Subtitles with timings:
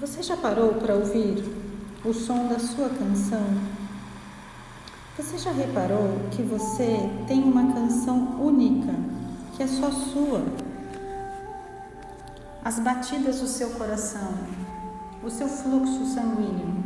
[0.00, 1.42] Você já parou para ouvir
[2.04, 3.42] o som da sua canção?
[5.16, 8.94] Você já reparou que você tem uma canção única,
[9.56, 10.44] que é só sua?
[12.64, 14.34] As batidas do seu coração,
[15.20, 16.84] o seu fluxo sanguíneo,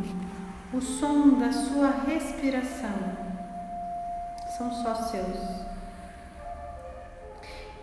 [0.73, 3.15] o som da sua respiração
[4.57, 5.37] são só seus.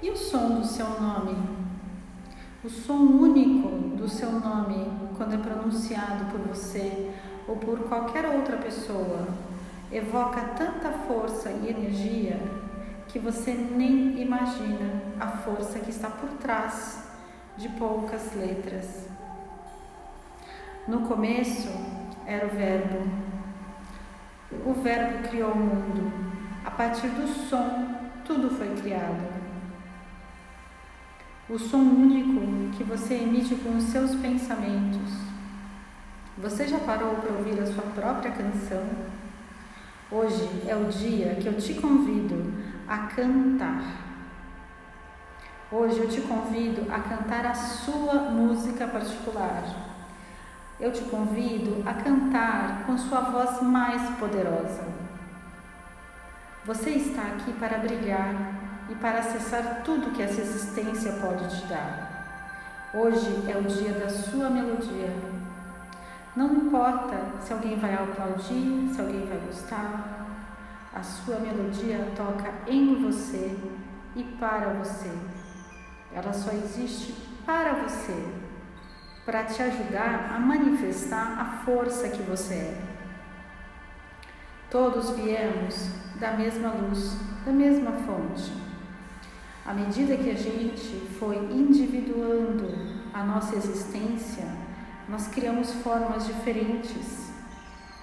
[0.03, 1.70] E o som do seu nome?
[2.63, 4.87] O som único do seu nome,
[5.17, 7.11] quando é pronunciado por você
[7.49, 9.29] ou por qualquer outra pessoa,
[9.91, 12.39] evoca tanta força e energia
[13.09, 17.09] que você nem imagina a força que está por trás
[17.57, 19.09] de poucas letras.
[20.87, 21.71] No começo
[22.27, 23.11] era o Verbo.
[24.67, 26.13] O Verbo criou o mundo.
[26.63, 27.95] A partir do som,
[28.27, 29.30] tudo foi criado
[31.51, 35.11] o som único que você emite com os seus pensamentos.
[36.39, 38.85] Você já parou para ouvir a sua própria canção?
[40.13, 42.55] Hoje é o dia que eu te convido
[42.87, 43.83] a cantar.
[45.73, 49.65] Hoje eu te convido a cantar a sua música particular.
[50.79, 54.85] Eu te convido a cantar com sua voz mais poderosa.
[56.65, 58.60] Você está aqui para brilhar
[58.91, 62.91] e para acessar tudo que essa existência pode te dar.
[62.93, 65.15] Hoje é o dia da sua melodia.
[66.35, 70.27] Não importa se alguém vai aplaudir, se alguém vai gostar,
[70.93, 73.57] a sua melodia toca em você
[74.17, 75.11] e para você.
[76.13, 77.13] Ela só existe
[77.47, 78.27] para você,
[79.25, 82.83] para te ajudar a manifestar a força que você é.
[84.69, 88.70] Todos viemos da mesma luz, da mesma fonte.
[89.71, 92.75] À medida que a gente foi individuando
[93.15, 94.45] a nossa existência,
[95.09, 97.31] nós criamos formas diferentes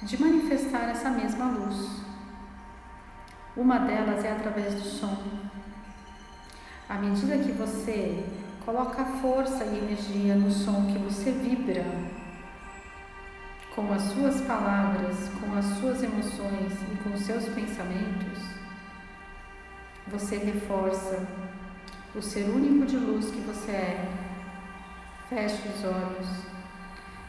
[0.02, 2.04] de manifestar essa mesma luz.
[3.54, 5.18] Uma delas é através do som.
[6.88, 8.24] À medida que você
[8.64, 11.84] coloca força e energia no som que você vibra,
[13.76, 18.57] com as suas palavras, com as suas emoções e com os seus pensamentos,
[20.12, 21.28] você reforça
[22.16, 24.10] o ser único de luz que você é.
[25.30, 26.28] Feche os olhos,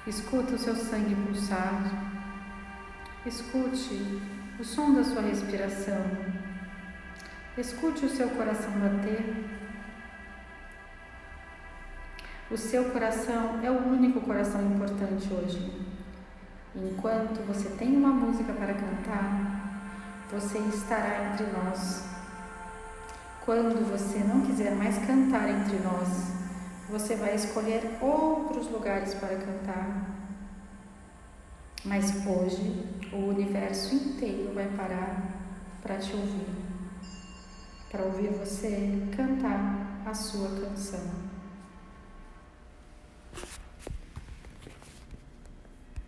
[0.06, 1.83] escuta o seu sangue pulsar,
[3.27, 4.22] escute
[4.59, 6.05] o som da sua respiração,
[7.56, 9.45] escute o seu coração bater.
[12.50, 15.89] O seu coração é o único coração importante hoje.
[16.75, 19.59] Enquanto você tem uma música para cantar,
[20.31, 21.97] você estará entre nós
[23.48, 26.34] quando você não quiser mais cantar entre nós,
[26.91, 30.06] você vai escolher outros lugares para cantar.
[31.82, 35.32] Mas hoje o universo inteiro vai parar
[35.81, 36.47] para te ouvir,
[37.91, 41.38] para ouvir você cantar a sua canção.